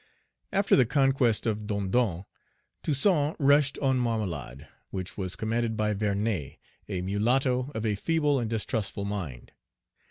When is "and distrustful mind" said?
8.39-9.51